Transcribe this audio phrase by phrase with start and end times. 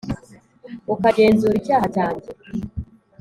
[0.93, 2.27] ukagenzura icyaha cyanjye,